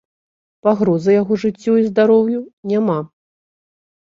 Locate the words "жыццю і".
1.43-1.85